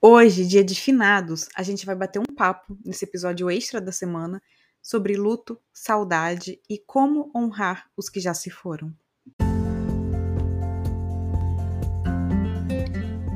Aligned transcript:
Hoje, 0.00 0.46
dia 0.46 0.62
de 0.62 0.74
finados, 0.74 1.48
a 1.56 1.62
gente 1.62 1.86
vai 1.86 1.96
bater 1.96 2.18
um 2.18 2.34
papo 2.34 2.78
nesse 2.84 3.04
episódio 3.04 3.50
extra 3.50 3.80
da 3.80 3.90
semana 3.90 4.42
sobre 4.82 5.16
luto, 5.16 5.58
saudade 5.72 6.60
e 6.68 6.78
como 6.78 7.30
honrar 7.34 7.90
os 7.96 8.10
que 8.10 8.20
já 8.20 8.34
se 8.34 8.50
foram. 8.50 8.94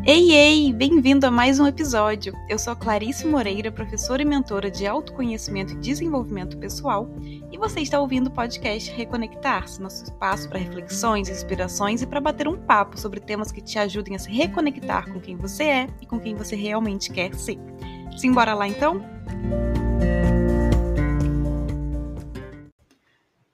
Ei, 0.07 0.33
ei! 0.33 0.73
Bem-vindo 0.73 1.27
a 1.27 1.31
mais 1.31 1.61
um 1.61 1.67
episódio. 1.67 2.33
Eu 2.49 2.59
sou 2.59 2.75
Clarice 2.75 3.27
Moreira, 3.27 3.71
professora 3.71 4.23
e 4.23 4.25
mentora 4.25 4.71
de 4.71 4.87
autoconhecimento 4.87 5.75
e 5.75 5.77
desenvolvimento 5.77 6.57
pessoal, 6.57 7.07
e 7.53 7.59
você 7.59 7.81
está 7.81 8.01
ouvindo 8.01 8.29
o 8.29 8.31
podcast 8.31 8.91
Reconectar-se, 8.93 9.81
nosso 9.81 10.05
espaço 10.05 10.49
para 10.49 10.59
reflexões, 10.59 11.29
inspirações 11.29 12.01
e 12.01 12.07
para 12.07 12.19
bater 12.19 12.49
um 12.49 12.57
papo 12.57 12.99
sobre 12.99 13.21
temas 13.21 13.53
que 13.53 13.61
te 13.61 13.79
ajudem 13.79 14.17
a 14.17 14.19
se 14.19 14.31
reconectar 14.31 15.13
com 15.13 15.21
quem 15.21 15.37
você 15.37 15.65
é 15.65 15.87
e 16.01 16.07
com 16.07 16.19
quem 16.19 16.35
você 16.35 16.57
realmente 16.57 17.13
quer 17.13 17.35
ser. 17.35 17.59
Simbora 18.17 18.55
lá 18.55 18.67
então? 18.67 19.05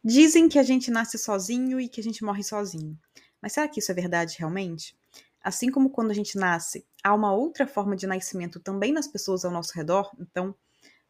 Dizem 0.02 0.48
que 0.48 0.60
a 0.60 0.62
gente 0.62 0.92
nasce 0.92 1.18
sozinho 1.18 1.80
e 1.80 1.88
que 1.88 2.00
a 2.00 2.04
gente 2.04 2.24
morre 2.24 2.44
sozinho. 2.44 2.96
Mas 3.42 3.52
será 3.52 3.66
que 3.66 3.80
isso 3.80 3.90
é 3.90 3.94
verdade 3.94 4.36
realmente? 4.38 4.96
Assim 5.46 5.70
como 5.70 5.90
quando 5.90 6.10
a 6.10 6.14
gente 6.14 6.36
nasce, 6.36 6.84
há 7.04 7.14
uma 7.14 7.32
outra 7.32 7.68
forma 7.68 7.94
de 7.94 8.04
nascimento 8.04 8.58
também 8.58 8.92
nas 8.92 9.06
pessoas 9.06 9.44
ao 9.44 9.52
nosso 9.52 9.72
redor. 9.76 10.10
Então, 10.18 10.52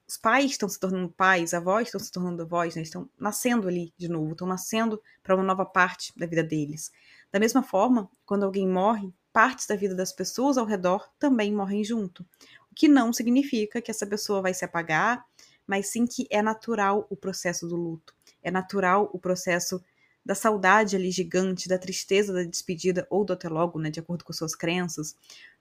os 0.07 0.19
pais 0.19 0.51
estão 0.51 0.69
se 0.69 0.79
tornando 0.79 1.09
pais, 1.09 1.55
avós 1.55 1.89
estão 1.89 1.99
se 1.99 2.13
tornando 2.13 2.43
avós, 2.43 2.77
né? 2.77 2.83
estão 2.83 3.09
nascendo 3.19 3.67
ali 3.67 3.95
de 3.97 4.09
novo, 4.09 4.33
estão 4.33 4.47
nascendo 4.47 5.01
para 5.23 5.35
uma 5.35 5.43
nova 5.43 5.65
parte 5.65 6.13
da 6.19 6.27
vida 6.27 6.45
deles. 6.45 6.93
Da 7.33 7.41
mesma 7.41 7.63
forma, 7.63 8.11
quando 8.27 8.45
alguém 8.45 8.69
morre, 8.69 9.11
partes 9.33 9.67
da 9.67 9.75
vida 9.75 9.95
das 9.95 10.13
pessoas 10.13 10.59
ao 10.59 10.67
redor 10.67 11.11
também 11.19 11.51
morrem 11.51 11.83
junto. 11.83 12.23
O 12.71 12.75
que 12.75 12.89
não 12.89 13.15
significa 13.15 13.81
que 13.81 13.91
essa 13.91 14.07
pessoa 14.07 14.43
vai 14.43 14.53
se 14.53 14.67
apagar, 14.67 15.25
mas 15.67 15.87
sim 15.87 16.07
que 16.07 16.27
é 16.31 16.43
natural 16.43 17.07
o 17.09 17.17
processo 17.17 17.67
do 17.67 17.75
luto. 17.75 18.15
É 18.43 18.51
natural 18.51 19.09
o 19.15 19.19
processo 19.19 19.83
da 20.27 20.35
saudade 20.35 20.97
ali 20.97 21.13
gigante, 21.13 21.69
da 21.69 21.79
tristeza 21.79 22.33
da 22.33 22.43
despedida 22.43 23.07
ou 23.09 23.25
do 23.25 23.33
até 23.33 23.49
logo, 23.49 23.79
né, 23.79 23.91
de 23.91 24.01
acordo 24.01 24.25
com 24.25 24.33
suas 24.33 24.57
crenças, 24.57 25.15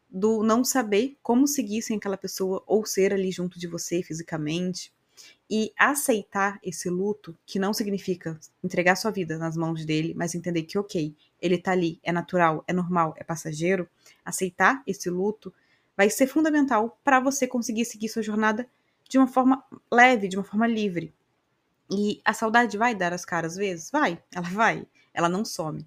do 0.09 0.41
não 0.44 0.63
saber 0.63 1.16
como 1.21 1.47
seguir 1.47 1.83
sem 1.83 1.97
aquela 1.97 2.17
pessoa 2.17 2.63
ou 2.66 2.83
ser 2.83 3.13
ali 3.13 3.31
junto 3.31 3.59
de 3.59 3.67
você 3.67 4.02
fisicamente. 4.02 4.91
E 5.49 5.71
aceitar 5.77 6.59
esse 6.63 6.89
luto, 6.89 7.38
que 7.45 7.59
não 7.59 7.73
significa 7.73 8.38
entregar 8.63 8.95
sua 8.95 9.11
vida 9.11 9.38
nas 9.38 9.55
mãos 9.55 9.86
dele, 9.86 10.13
mas 10.16 10.33
entender 10.33 10.63
que, 10.63 10.77
ok, 10.77 11.16
ele 11.39 11.58
tá 11.59 11.71
ali, 11.71 11.99
é 12.03 12.11
natural, 12.11 12.63
é 12.67 12.73
normal, 12.73 13.13
é 13.16 13.23
passageiro, 13.23 13.88
aceitar 14.25 14.81
esse 14.88 15.09
luto 15.09 15.53
vai 15.95 16.09
ser 16.09 16.27
fundamental 16.27 16.99
para 17.03 17.19
você 17.19 17.47
conseguir 17.47 17.86
seguir 17.86 18.09
sua 18.09 18.23
jornada 18.23 18.67
de 19.08 19.17
uma 19.19 19.27
forma 19.27 19.63
leve, 19.91 20.27
de 20.27 20.36
uma 20.36 20.43
forma 20.43 20.67
livre. 20.67 21.13
E 21.89 22.22
a 22.25 22.33
saudade 22.33 22.78
vai 22.78 22.95
dar 22.95 23.14
as 23.14 23.25
caras 23.25 23.53
às 23.53 23.58
vezes? 23.58 23.91
Vai, 23.91 24.22
ela 24.33 24.50
vai, 24.50 24.88
ela 25.14 25.30
não 25.30 25.45
some. 25.45 25.86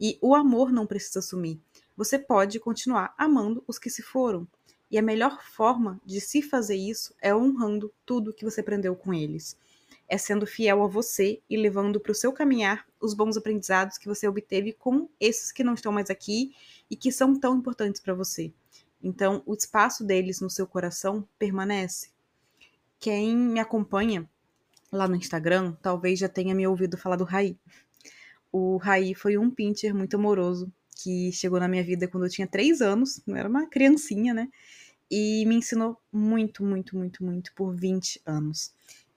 E 0.00 0.18
o 0.22 0.34
amor 0.34 0.72
não 0.72 0.86
precisa 0.86 1.20
sumir. 1.20 1.60
Você 1.96 2.18
pode 2.18 2.58
continuar 2.60 3.14
amando 3.18 3.62
os 3.66 3.78
que 3.78 3.90
se 3.90 4.02
foram. 4.02 4.46
E 4.90 4.98
a 4.98 5.02
melhor 5.02 5.42
forma 5.42 6.00
de 6.04 6.20
se 6.20 6.42
fazer 6.42 6.76
isso 6.76 7.14
é 7.20 7.34
honrando 7.34 7.92
tudo 8.06 8.32
que 8.32 8.44
você 8.44 8.60
aprendeu 8.60 8.96
com 8.96 9.12
eles. 9.12 9.56
É 10.08 10.18
sendo 10.18 10.46
fiel 10.46 10.82
a 10.82 10.88
você 10.88 11.40
e 11.48 11.56
levando 11.56 12.00
para 12.00 12.10
o 12.10 12.14
seu 12.14 12.32
caminhar 12.32 12.86
os 13.00 13.14
bons 13.14 13.36
aprendizados 13.36 13.98
que 13.98 14.08
você 14.08 14.26
obteve 14.26 14.72
com 14.72 15.08
esses 15.20 15.52
que 15.52 15.62
não 15.62 15.74
estão 15.74 15.92
mais 15.92 16.10
aqui 16.10 16.52
e 16.90 16.96
que 16.96 17.12
são 17.12 17.38
tão 17.38 17.56
importantes 17.56 18.00
para 18.00 18.14
você. 18.14 18.52
Então, 19.02 19.42
o 19.46 19.54
espaço 19.54 20.04
deles 20.04 20.40
no 20.40 20.50
seu 20.50 20.66
coração 20.66 21.26
permanece. 21.38 22.08
Quem 22.98 23.36
me 23.36 23.60
acompanha 23.60 24.28
lá 24.92 25.06
no 25.06 25.16
Instagram, 25.16 25.76
talvez 25.80 26.18
já 26.18 26.28
tenha 26.28 26.54
me 26.54 26.66
ouvido 26.66 26.96
falar 26.96 27.16
do 27.16 27.24
Raí. 27.24 27.56
O 28.52 28.76
Raí 28.78 29.14
foi 29.14 29.38
um 29.38 29.50
pincher 29.50 29.94
muito 29.94 30.16
amoroso 30.16 30.72
que 30.96 31.32
chegou 31.32 31.58
na 31.58 31.68
minha 31.68 31.82
vida 31.82 32.08
quando 32.08 32.24
eu 32.24 32.30
tinha 32.30 32.46
três 32.46 32.80
anos, 32.80 33.22
não 33.26 33.36
era 33.36 33.48
uma 33.48 33.66
criancinha, 33.66 34.34
né? 34.34 34.48
E 35.10 35.44
me 35.46 35.56
ensinou 35.56 35.96
muito, 36.12 36.64
muito, 36.64 36.96
muito, 36.96 37.24
muito 37.24 37.52
por 37.54 37.74
20 37.74 38.20
anos. 38.26 38.72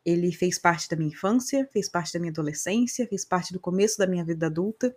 Ele 0.06 0.32
fez 0.32 0.58
parte 0.58 0.88
da 0.90 0.96
minha 0.96 1.10
infância, 1.10 1.68
fez 1.72 1.90
parte 1.90 2.14
da 2.14 2.20
minha 2.20 2.32
adolescência, 2.32 3.08
fez 3.08 3.26
parte 3.26 3.54
do 3.54 3.60
começo 3.60 3.98
da 3.98 4.08
minha 4.08 4.24
vida 4.24 4.48
adulta. 4.48 4.96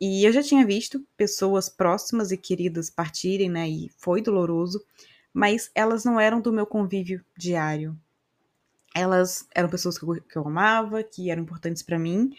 E 0.00 0.24
eu 0.24 0.32
já 0.32 0.42
tinha 0.42 0.66
visto 0.66 1.04
pessoas 1.16 1.68
próximas 1.68 2.30
e 2.30 2.36
queridas 2.36 2.90
partirem, 2.90 3.50
né? 3.50 3.68
E 3.68 3.90
foi 3.96 4.20
doloroso, 4.20 4.84
mas 5.32 5.70
elas 5.74 6.04
não 6.04 6.18
eram 6.18 6.40
do 6.40 6.52
meu 6.52 6.66
convívio 6.66 7.24
diário 7.36 7.98
elas 8.94 9.46
eram 9.54 9.68
pessoas 9.68 9.98
que 9.98 10.04
eu, 10.04 10.22
que 10.22 10.36
eu 10.36 10.46
amava, 10.46 11.02
que 11.02 11.30
eram 11.30 11.42
importantes 11.42 11.82
para 11.82 11.98
mim, 11.98 12.30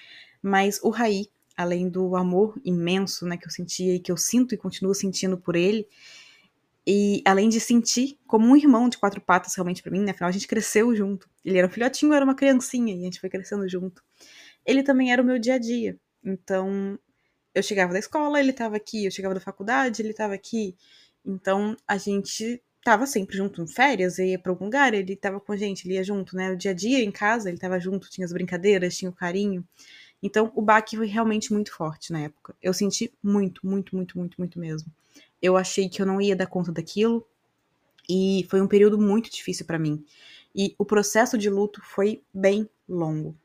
mas 0.42 0.80
o 0.84 0.90
Raí, 0.90 1.28
além 1.56 1.90
do 1.90 2.16
amor 2.16 2.60
imenso, 2.64 3.26
né, 3.26 3.38
que 3.38 3.48
eu 3.48 3.52
sentia 3.52 3.96
e 3.96 4.00
que 4.00 4.12
eu 4.12 4.18
sinto 4.18 4.54
e 4.54 4.58
continuo 4.58 4.94
sentindo 4.94 5.38
por 5.38 5.56
ele, 5.56 5.88
e 6.86 7.22
além 7.26 7.48
de 7.48 7.60
sentir 7.60 8.20
como 8.28 8.46
um 8.46 8.58
irmão 8.58 8.90
de 8.90 8.98
quatro 8.98 9.22
patas 9.22 9.56
realmente 9.56 9.82
para 9.82 9.92
mim, 9.92 10.04
né, 10.04 10.12
afinal 10.12 10.30
a 10.30 10.34
gente 10.34 10.48
cresceu 10.48 10.94
junto. 10.96 11.30
Ele 11.44 11.58
era 11.58 11.68
um 11.68 11.70
filhotinho, 11.70 12.12
eu 12.12 12.16
era 12.16 12.26
uma 12.26 12.36
criancinha 12.36 12.94
e 12.94 13.00
a 13.00 13.04
gente 13.04 13.20
foi 13.20 13.30
crescendo 13.30 13.68
junto. 13.70 14.04
Ele 14.66 14.84
também 14.84 15.12
era 15.12 15.22
o 15.22 15.26
meu 15.26 15.40
dia 15.40 15.56
a 15.56 15.58
dia. 15.58 15.98
Então, 16.24 17.00
eu 17.54 17.64
chegava 17.64 17.94
da 17.94 18.00
escola, 18.00 18.40
ele 18.40 18.52
estava 18.52 18.76
aqui, 18.76 19.06
eu 19.06 19.12
chegava 19.12 19.34
da 19.34 19.40
faculdade, 19.40 20.02
ele 20.02 20.12
estava 20.12 20.34
aqui. 20.34 20.76
Então, 21.26 21.78
a 21.88 21.98
gente 21.98 22.62
tava 22.84 23.06
sempre 23.06 23.38
junto 23.38 23.62
em 23.62 23.68
férias, 23.68 24.20
ia 24.20 24.38
pra 24.38 24.52
algum 24.52 24.66
lugar, 24.66 24.94
ele 24.94 25.16
tava 25.16 25.40
com 25.40 25.52
a 25.52 25.58
gente, 25.58 25.88
ele 25.88 25.96
ia 25.96 26.04
junto, 26.04 26.36
né? 26.36 26.52
O 26.52 26.58
dia 26.58 26.72
a 26.72 26.74
dia 26.74 27.04
em 27.04 27.12
casa, 27.12 27.50
ele 27.50 27.58
tava 27.58 27.80
junto, 27.80 28.10
tinha 28.10 28.26
as 28.26 28.34
brincadeiras, 28.34 28.98
tinha 28.98 29.10
o 29.10 29.14
carinho. 29.14 29.66
Então, 30.22 30.52
o 30.56 30.62
baque 30.62 30.96
foi 30.96 31.08
realmente 31.08 31.52
muito 31.54 31.74
forte 31.74 32.12
na 32.12 32.22
época. 32.22 32.56
Eu 32.62 32.74
senti 32.74 33.14
muito, 33.22 33.66
muito, 33.66 33.96
muito, 33.96 34.18
muito, 34.18 34.36
muito 34.38 34.60
mesmo. 34.60 34.92
Eu 35.42 35.58
achei 35.58 35.90
que 35.90 36.02
eu 36.02 36.06
não 36.06 36.22
ia 36.22 36.36
dar 36.36 36.48
conta 36.48 36.72
daquilo 36.72 37.26
e 38.10 38.46
foi 38.50 38.62
um 38.62 38.68
período 38.68 38.98
muito 38.98 39.30
difícil 39.30 39.66
para 39.66 39.80
mim. 39.80 40.04
E 40.56 40.76
o 40.78 40.86
processo 40.86 41.38
de 41.38 41.50
luto 41.50 41.82
foi 41.84 42.22
bem 42.34 42.70
longo. 42.88 43.36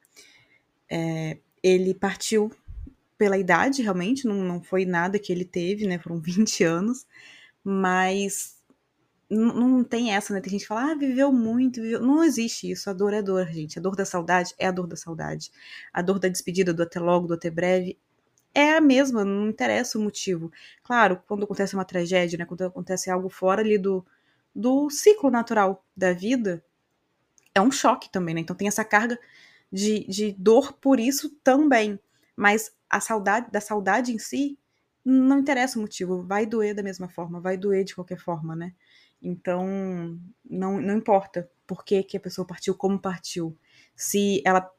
É, 0.91 1.39
ele 1.63 1.95
partiu 1.95 2.51
pela 3.17 3.37
idade, 3.37 3.83
realmente, 3.83 4.27
não, 4.27 4.37
não 4.37 4.63
foi 4.63 4.85
nada 4.85 5.19
que 5.19 5.33
ele 5.33 5.45
teve, 5.45 5.87
né? 5.87 5.99
Foram 5.99 6.19
20 6.21 6.63
anos, 6.65 7.07
mas 7.65 8.58
não, 9.31 9.85
tem 9.85 10.13
essa, 10.13 10.33
né? 10.33 10.41
Tem 10.41 10.51
gente 10.51 10.63
que 10.63 10.67
fala, 10.69 10.93
ah, 10.93 10.95
viveu 10.95 11.33
muito, 11.33 11.83
viveu. 11.83 12.01
Não 12.01 12.25
existe 12.25 12.71
isso. 12.71 12.89
A 12.89 12.93
dor 12.93 13.13
é 13.13 13.23
dor, 13.23 13.47
gente. 13.49 13.79
A 13.79 13.83
dor 13.83 13.95
da 13.95 14.05
saudade 14.05 14.55
é 14.59 14.67
a 14.67 14.71
dor 14.71 14.87
da 14.87 14.97
saudade. 14.97 15.51
A 15.93 16.01
dor 16.01 16.19
da 16.19 16.29
despedida, 16.29 16.73
do 16.73 16.83
até 16.83 16.99
logo, 16.99 17.27
do 17.27 17.35
até 17.35 17.51
breve, 17.51 17.99
é 18.55 18.73
a 18.77 18.81
mesma, 18.81 19.25
não 19.25 19.49
interessa 19.49 19.99
o 19.99 20.03
motivo. 20.03 20.51
Claro, 20.83 21.23
quando 21.27 21.45
acontece 21.45 21.75
uma 21.75 21.85
tragédia, 21.85 22.39
né? 22.39 22.45
Quando 22.47 22.63
acontece 22.65 23.11
algo 23.11 23.29
fora 23.29 23.61
ali 23.61 23.79
do, 23.79 24.05
do 24.55 24.91
ciclo 24.91 25.31
natural 25.31 25.85
da 25.97 26.13
vida, 26.13 26.65
é 27.55 27.61
um 27.61 27.71
choque 27.71 28.11
também, 28.11 28.35
né? 28.35 28.41
Então 28.41 28.57
tem 28.57 28.69
essa 28.69 28.85
carga 28.85 29.19
de, 29.73 30.07
de 30.09 30.33
dor 30.39 30.73
por 30.75 30.99
isso 30.99 31.31
também. 31.45 32.01
Mas 32.37 32.73
a 32.89 33.01
saudade, 33.01 33.51
da 33.51 33.61
saudade 33.61 34.13
em 34.13 34.19
si, 34.19 34.59
não 35.05 35.39
interessa 35.41 35.79
o 35.79 35.83
motivo. 35.83 36.23
Vai 36.23 36.47
doer 36.47 36.75
da 36.75 36.83
mesma 36.83 37.09
forma, 37.09 37.41
vai 37.41 37.57
doer 37.57 37.85
de 37.85 37.95
qualquer 37.95 38.19
forma, 38.19 38.57
né? 38.57 38.73
Então, 39.23 40.19
não, 40.49 40.81
não 40.81 40.97
importa 40.97 41.51
por 41.67 41.85
que, 41.85 42.03
que 42.03 42.17
a 42.17 42.21
pessoa 42.21 42.47
partiu, 42.47 42.75
como 42.75 42.99
partiu. 42.99 43.57
Se 43.95 44.43
ela 44.45 44.71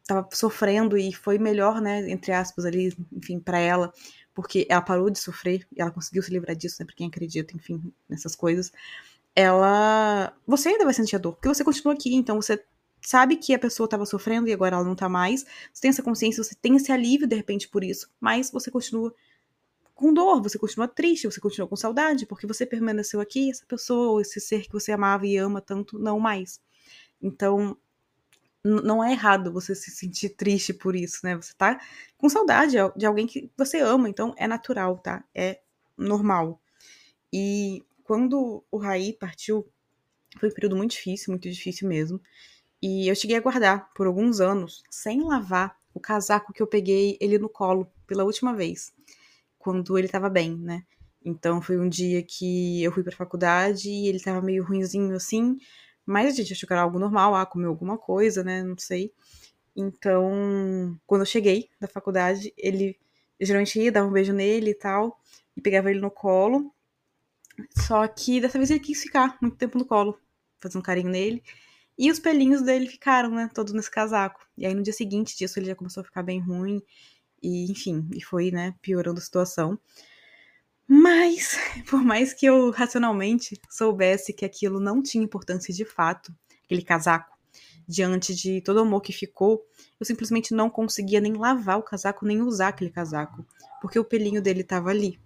estava 0.00 0.26
sofrendo 0.32 0.96
e 0.96 1.12
foi 1.12 1.38
melhor, 1.38 1.80
né, 1.80 2.10
entre 2.10 2.32
aspas, 2.32 2.64
ali, 2.64 2.96
enfim, 3.12 3.38
para 3.38 3.58
ela, 3.58 3.92
porque 4.34 4.66
ela 4.70 4.80
parou 4.80 5.10
de 5.10 5.18
sofrer 5.18 5.66
e 5.76 5.82
ela 5.82 5.90
conseguiu 5.90 6.22
se 6.22 6.30
livrar 6.30 6.56
disso, 6.56 6.76
né, 6.80 6.86
pra 6.86 6.94
quem 6.94 7.08
acredita, 7.08 7.54
enfim, 7.54 7.92
nessas 8.08 8.34
coisas. 8.34 8.72
Ela. 9.34 10.34
Você 10.46 10.70
ainda 10.70 10.84
vai 10.84 10.94
sentir 10.94 11.16
a 11.16 11.18
dor, 11.18 11.34
porque 11.34 11.48
você 11.48 11.62
continua 11.62 11.92
aqui, 11.92 12.14
então 12.14 12.40
você 12.40 12.62
sabe 13.00 13.36
que 13.36 13.54
a 13.54 13.58
pessoa 13.58 13.84
estava 13.84 14.06
sofrendo 14.06 14.48
e 14.48 14.52
agora 14.52 14.76
ela 14.76 14.84
não 14.84 14.94
tá 14.96 15.08
mais. 15.08 15.44
Você 15.72 15.82
tem 15.82 15.90
essa 15.90 16.02
consciência, 16.02 16.42
você 16.42 16.54
tem 16.54 16.76
esse 16.76 16.90
alívio 16.90 17.26
de 17.26 17.36
repente 17.36 17.68
por 17.68 17.84
isso, 17.84 18.10
mas 18.20 18.50
você 18.50 18.70
continua 18.70 19.14
com 19.98 20.14
dor, 20.14 20.40
você 20.40 20.56
continua 20.56 20.86
triste, 20.86 21.26
você 21.26 21.40
continua 21.40 21.66
com 21.66 21.74
saudade, 21.74 22.24
porque 22.24 22.46
você 22.46 22.64
permaneceu 22.64 23.20
aqui, 23.20 23.50
essa 23.50 23.66
pessoa, 23.66 24.12
ou 24.12 24.20
esse 24.20 24.40
ser 24.40 24.62
que 24.62 24.72
você 24.72 24.92
amava 24.92 25.26
e 25.26 25.36
ama 25.36 25.60
tanto, 25.60 25.98
não 25.98 26.20
mais. 26.20 26.60
Então, 27.20 27.76
não 28.62 29.02
é 29.02 29.10
errado 29.10 29.52
você 29.52 29.74
se 29.74 29.90
sentir 29.90 30.30
triste 30.30 30.72
por 30.72 30.94
isso, 30.94 31.18
né? 31.24 31.34
Você 31.34 31.52
tá 31.52 31.80
com 32.16 32.28
saudade 32.28 32.76
de 32.96 33.06
alguém 33.06 33.26
que 33.26 33.50
você 33.56 33.80
ama, 33.80 34.08
então 34.08 34.32
é 34.36 34.46
natural, 34.46 34.98
tá? 34.98 35.24
É 35.34 35.60
normal. 35.96 36.62
E 37.32 37.84
quando 38.04 38.64
o 38.70 38.78
Raí 38.78 39.12
partiu, 39.12 39.68
foi 40.38 40.48
um 40.48 40.54
período 40.54 40.76
muito 40.76 40.92
difícil, 40.92 41.32
muito 41.32 41.50
difícil 41.50 41.88
mesmo. 41.88 42.20
E 42.80 43.08
eu 43.10 43.16
cheguei 43.16 43.36
a 43.36 43.40
guardar 43.40 43.92
por 43.94 44.06
alguns 44.06 44.38
anos, 44.38 44.84
sem 44.88 45.24
lavar, 45.24 45.76
o 45.92 45.98
casaco 45.98 46.52
que 46.52 46.62
eu 46.62 46.68
peguei 46.68 47.18
ele 47.20 47.36
no 47.36 47.48
colo 47.48 47.90
pela 48.06 48.22
última 48.22 48.54
vez 48.54 48.96
quando 49.68 49.98
ele 49.98 50.06
estava 50.06 50.30
bem, 50.30 50.56
né? 50.56 50.82
Então 51.22 51.60
foi 51.60 51.78
um 51.78 51.90
dia 51.90 52.22
que 52.22 52.82
eu 52.82 52.90
fui 52.90 53.02
pra 53.02 53.14
faculdade 53.14 53.90
e 53.90 54.08
ele 54.08 54.18
tava 54.18 54.40
meio 54.40 54.64
ruinzinho 54.64 55.14
assim, 55.14 55.58
mas 56.06 56.32
a 56.32 56.36
gente 56.36 56.54
achou 56.54 56.66
que 56.66 56.72
era 56.72 56.80
algo 56.80 56.98
normal, 56.98 57.34
ah, 57.34 57.44
comeu 57.44 57.68
alguma 57.68 57.98
coisa, 57.98 58.42
né? 58.42 58.62
Não 58.62 58.78
sei. 58.78 59.12
Então, 59.76 60.98
quando 61.06 61.20
eu 61.20 61.26
cheguei 61.26 61.68
da 61.78 61.86
faculdade, 61.86 62.50
ele 62.56 62.98
eu 63.38 63.46
geralmente 63.46 63.78
ia, 63.78 63.92
dava 63.92 64.08
um 64.08 64.12
beijo 64.12 64.32
nele 64.32 64.70
e 64.70 64.74
tal, 64.74 65.20
e 65.54 65.60
pegava 65.60 65.90
ele 65.90 66.00
no 66.00 66.10
colo. 66.10 66.72
Só 67.86 68.08
que 68.08 68.40
dessa 68.40 68.56
vez 68.58 68.70
ele 68.70 68.80
quis 68.80 69.02
ficar 69.02 69.36
muito 69.42 69.56
tempo 69.58 69.76
no 69.76 69.84
colo, 69.84 70.18
fazer 70.58 70.78
um 70.78 70.82
carinho 70.82 71.10
nele. 71.10 71.42
E 71.98 72.10
os 72.10 72.18
pelinhos 72.18 72.62
dele 72.62 72.86
ficaram, 72.86 73.30
né, 73.30 73.50
todos 73.54 73.74
nesse 73.74 73.90
casaco. 73.90 74.40
E 74.56 74.64
aí 74.64 74.74
no 74.74 74.82
dia 74.82 74.94
seguinte 74.94 75.36
disso 75.36 75.58
ele 75.58 75.66
já 75.66 75.74
começou 75.74 76.00
a 76.00 76.04
ficar 76.04 76.22
bem 76.22 76.40
ruim. 76.40 76.82
E, 77.42 77.70
enfim, 77.70 78.08
e 78.14 78.22
foi, 78.22 78.50
né, 78.50 78.74
piorando 78.82 79.18
a 79.18 79.22
situação. 79.22 79.78
Mas, 80.86 81.56
por 81.88 82.02
mais 82.02 82.32
que 82.32 82.46
eu 82.46 82.70
racionalmente 82.70 83.60
soubesse 83.70 84.32
que 84.32 84.44
aquilo 84.44 84.80
não 84.80 85.02
tinha 85.02 85.22
importância 85.22 85.72
de 85.72 85.84
fato, 85.84 86.34
aquele 86.64 86.82
casaco, 86.82 87.36
diante 87.86 88.34
de 88.34 88.60
todo 88.60 88.78
o 88.78 88.82
amor 88.82 89.00
que 89.00 89.12
ficou, 89.12 89.64
eu 89.98 90.04
simplesmente 90.04 90.54
não 90.54 90.68
conseguia 90.68 91.20
nem 91.20 91.34
lavar 91.34 91.78
o 91.78 91.82
casaco, 91.82 92.26
nem 92.26 92.42
usar 92.42 92.68
aquele 92.68 92.90
casaco, 92.90 93.46
porque 93.80 93.98
o 93.98 94.04
pelinho 94.04 94.42
dele 94.42 94.60
estava 94.60 94.90
ali. 94.90 95.18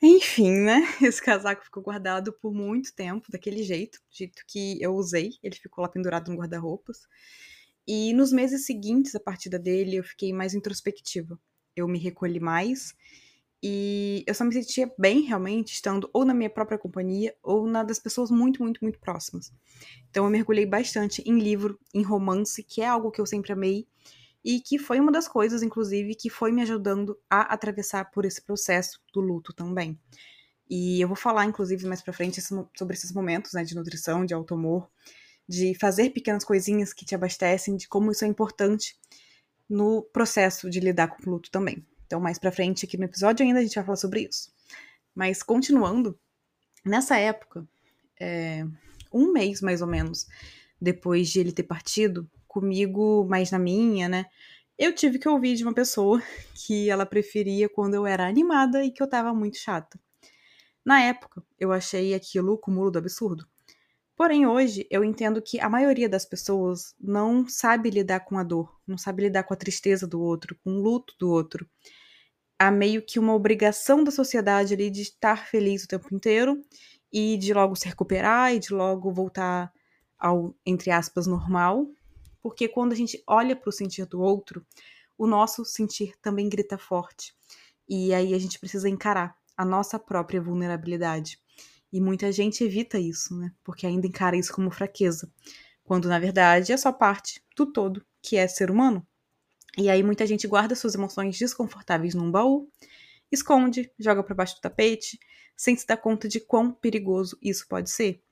Enfim, 0.00 0.50
né? 0.50 0.82
Esse 1.02 1.22
casaco 1.22 1.64
ficou 1.64 1.82
guardado 1.82 2.32
por 2.32 2.52
muito 2.52 2.94
tempo, 2.94 3.30
daquele 3.30 3.62
jeito, 3.62 3.98
do 3.98 4.16
jeito 4.16 4.42
que 4.46 4.80
eu 4.80 4.94
usei. 4.94 5.32
Ele 5.42 5.56
ficou 5.56 5.82
lá 5.82 5.88
pendurado 5.88 6.30
no 6.30 6.36
guarda-roupas. 6.36 7.08
E 7.86 8.12
nos 8.12 8.32
meses 8.32 8.66
seguintes 8.66 9.14
à 9.14 9.20
partida 9.20 9.58
dele, 9.58 9.96
eu 9.96 10.04
fiquei 10.04 10.32
mais 10.32 10.54
introspectiva. 10.54 11.38
Eu 11.74 11.86
me 11.86 11.98
recolhi 11.98 12.40
mais 12.40 12.94
e 13.62 14.22
eu 14.26 14.34
só 14.34 14.44
me 14.44 14.52
sentia 14.52 14.90
bem 14.98 15.22
realmente 15.22 15.72
estando 15.72 16.10
ou 16.12 16.24
na 16.24 16.34
minha 16.34 16.50
própria 16.50 16.78
companhia 16.78 17.34
ou 17.42 17.66
na 17.66 17.82
das 17.82 17.98
pessoas 17.98 18.30
muito, 18.30 18.62
muito, 18.62 18.80
muito 18.82 18.98
próximas. 18.98 19.52
Então 20.10 20.24
eu 20.24 20.30
mergulhei 20.30 20.66
bastante 20.66 21.22
em 21.26 21.38
livro, 21.38 21.78
em 21.94 22.02
romance, 22.02 22.62
que 22.62 22.80
é 22.80 22.86
algo 22.86 23.10
que 23.10 23.20
eu 23.20 23.26
sempre 23.26 23.52
amei 23.52 23.86
e 24.44 24.60
que 24.60 24.78
foi 24.78 25.00
uma 25.00 25.10
das 25.10 25.26
coisas, 25.26 25.62
inclusive, 25.62 26.14
que 26.14 26.30
foi 26.30 26.52
me 26.52 26.62
ajudando 26.62 27.18
a 27.28 27.52
atravessar 27.52 28.10
por 28.12 28.24
esse 28.24 28.40
processo 28.40 29.00
do 29.12 29.20
luto 29.20 29.52
também. 29.52 29.98
E 30.70 31.00
eu 31.00 31.08
vou 31.08 31.16
falar, 31.16 31.44
inclusive, 31.44 31.84
mais 31.86 32.00
pra 32.00 32.12
frente 32.12 32.40
sobre 32.40 32.94
esses 32.94 33.12
momentos 33.12 33.52
né, 33.52 33.64
de 33.64 33.74
nutrição, 33.74 34.24
de 34.24 34.34
auto-amor, 34.34 34.88
de 35.48 35.74
fazer 35.78 36.10
pequenas 36.10 36.44
coisinhas 36.44 36.92
que 36.92 37.04
te 37.04 37.14
abastecem, 37.14 37.76
de 37.76 37.88
como 37.88 38.10
isso 38.10 38.24
é 38.24 38.28
importante 38.28 38.96
no 39.68 40.02
processo 40.02 40.70
de 40.70 40.80
lidar 40.80 41.08
com 41.08 41.28
o 41.28 41.34
luto 41.34 41.50
também. 41.50 41.84
Então, 42.06 42.20
mais 42.20 42.38
pra 42.38 42.52
frente 42.52 42.84
aqui 42.84 42.96
no 42.96 43.04
episódio 43.04 43.44
ainda 43.44 43.60
a 43.60 43.62
gente 43.62 43.74
vai 43.74 43.84
falar 43.84 43.96
sobre 43.96 44.28
isso. 44.28 44.52
Mas, 45.14 45.42
continuando, 45.42 46.18
nessa 46.84 47.16
época, 47.16 47.66
é, 48.20 48.64
um 49.12 49.32
mês 49.32 49.60
mais 49.60 49.82
ou 49.82 49.88
menos 49.88 50.26
depois 50.80 51.28
de 51.28 51.40
ele 51.40 51.52
ter 51.52 51.62
partido, 51.62 52.28
comigo 52.46 53.26
mais 53.28 53.50
na 53.50 53.58
minha, 53.58 54.08
né? 54.08 54.26
Eu 54.78 54.94
tive 54.94 55.18
que 55.18 55.28
ouvir 55.28 55.56
de 55.56 55.64
uma 55.64 55.74
pessoa 55.74 56.22
que 56.54 56.90
ela 56.90 57.06
preferia 57.06 57.68
quando 57.68 57.94
eu 57.94 58.06
era 58.06 58.26
animada 58.26 58.84
e 58.84 58.90
que 58.90 59.02
eu 59.02 59.08
tava 59.08 59.32
muito 59.34 59.56
chata. 59.56 59.98
Na 60.84 61.00
época, 61.02 61.42
eu 61.58 61.72
achei 61.72 62.14
aquilo 62.14 62.52
o 62.52 62.58
cúmulo 62.58 62.90
do 62.90 62.98
absurdo. 62.98 63.46
Porém, 64.16 64.46
hoje, 64.46 64.86
eu 64.90 65.04
entendo 65.04 65.42
que 65.42 65.60
a 65.60 65.68
maioria 65.68 66.08
das 66.08 66.24
pessoas 66.24 66.94
não 66.98 67.46
sabe 67.46 67.90
lidar 67.90 68.20
com 68.20 68.38
a 68.38 68.42
dor, 68.42 68.74
não 68.86 68.96
sabe 68.96 69.24
lidar 69.24 69.42
com 69.42 69.52
a 69.52 69.56
tristeza 69.56 70.06
do 70.06 70.20
outro, 70.22 70.56
com 70.64 70.70
o 70.70 70.82
luto 70.82 71.14
do 71.18 71.30
outro. 71.30 71.68
Há 72.58 72.70
meio 72.70 73.02
que 73.02 73.18
uma 73.18 73.34
obrigação 73.34 74.02
da 74.02 74.10
sociedade 74.10 74.72
ali 74.72 74.88
de 74.88 75.02
estar 75.02 75.46
feliz 75.46 75.84
o 75.84 75.88
tempo 75.88 76.14
inteiro 76.14 76.62
e 77.12 77.36
de 77.36 77.52
logo 77.52 77.76
se 77.76 77.86
recuperar 77.86 78.54
e 78.54 78.58
de 78.58 78.72
logo 78.72 79.12
voltar 79.12 79.70
ao, 80.18 80.56
entre 80.64 80.90
aspas, 80.90 81.26
normal, 81.26 81.86
porque 82.42 82.68
quando 82.68 82.92
a 82.92 82.96
gente 82.96 83.22
olha 83.26 83.54
para 83.54 83.68
o 83.68 83.72
sentir 83.72 84.06
do 84.06 84.22
outro, 84.22 84.64
o 85.18 85.26
nosso 85.26 85.62
sentir 85.62 86.14
também 86.22 86.48
grita 86.48 86.78
forte. 86.78 87.34
E 87.86 88.14
aí 88.14 88.32
a 88.32 88.38
gente 88.38 88.58
precisa 88.58 88.88
encarar 88.88 89.36
a 89.54 89.64
nossa 89.64 89.98
própria 89.98 90.40
vulnerabilidade. 90.40 91.38
E 91.92 92.00
muita 92.00 92.30
gente 92.32 92.64
evita 92.64 92.98
isso, 92.98 93.36
né? 93.36 93.52
Porque 93.62 93.86
ainda 93.86 94.06
encara 94.06 94.36
isso 94.36 94.52
como 94.52 94.70
fraqueza, 94.70 95.30
quando 95.84 96.08
na 96.08 96.18
verdade 96.18 96.72
é 96.72 96.76
só 96.76 96.92
parte 96.92 97.42
do 97.56 97.64
todo 97.66 98.04
que 98.20 98.36
é 98.36 98.48
ser 98.48 98.70
humano. 98.70 99.06
E 99.78 99.88
aí 99.88 100.02
muita 100.02 100.26
gente 100.26 100.48
guarda 100.48 100.74
suas 100.74 100.94
emoções 100.94 101.38
desconfortáveis 101.38 102.14
num 102.14 102.30
baú, 102.30 102.68
esconde, 103.30 103.90
joga 103.98 104.22
para 104.22 104.34
baixo 104.34 104.56
do 104.56 104.60
tapete, 104.60 105.18
sem 105.56 105.76
se 105.76 105.86
dar 105.86 105.96
conta 105.96 106.28
de 106.28 106.40
quão 106.40 106.72
perigoso 106.72 107.38
isso 107.40 107.66
pode 107.68 107.90
ser. 107.90 108.22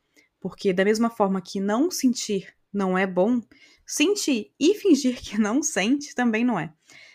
Porque 0.40 0.72
da 0.72 0.84
mesma 0.84 1.10
forma 1.10 1.40
que 1.40 1.60
não 1.60 1.90
sentir 1.90 2.54
não 2.72 2.98
é 2.98 3.06
bom, 3.06 3.40
sentir 3.86 4.52
e 4.58 4.74
fingir 4.74 5.20
que 5.22 5.38
não 5.38 5.62
sente 5.62 6.14
também 6.14 6.44
não 6.44 6.58
é. 6.58 6.72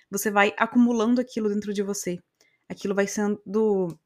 Você 0.10 0.32
vai 0.32 0.54
acumulando 0.58 1.22
aquilo 1.22 1.50
dentro 1.50 1.74
de 1.74 1.84
você. 1.84 2.18
Aquilo 2.68 2.96
vai 2.96 3.08
sendo 3.08 4.00